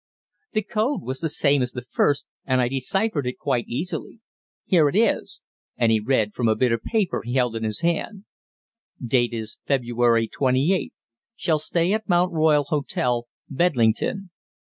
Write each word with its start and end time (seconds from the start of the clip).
"The 0.53 0.63
code 0.63 1.03
was 1.03 1.19
the 1.19 1.29
same 1.29 1.61
as 1.61 1.73
the 1.73 1.83
first, 1.83 2.27
and 2.43 2.59
I 2.59 2.69
deciphered 2.69 3.27
it 3.27 3.37
quite 3.37 3.67
easily. 3.67 4.19
Here 4.65 4.89
it 4.89 4.95
is," 4.95 5.43
and 5.77 5.91
he 5.91 5.99
read 5.99 6.33
from 6.33 6.47
a 6.47 6.55
bit 6.55 6.71
of 6.71 6.81
paper 6.81 7.21
he 7.23 7.35
held 7.35 7.55
in 7.55 7.63
his 7.63 7.81
hand: 7.81 8.25
"_Date 8.99 9.31
is 9.31 9.59
February 9.67 10.27
28. 10.27 10.91
Shall 11.35 11.59
stay 11.59 11.93
at 11.93 12.09
Mount 12.09 12.31
Royal 12.33 12.63
Hotel, 12.63 13.27
Bedlington. 13.47 14.31